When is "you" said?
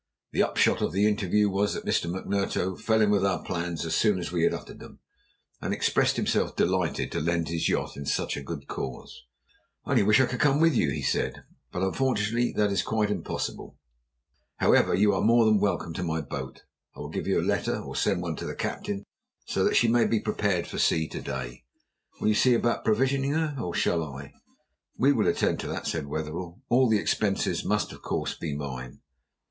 10.75-10.89, 14.95-15.13, 17.27-17.39, 22.29-22.33